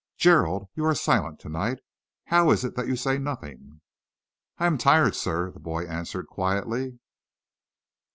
[0.17, 1.77] Gerald, you are silent to night.
[2.25, 3.81] How is it that you say nothing?"
[4.57, 6.97] "I am tired, sir," the boy answered quietly.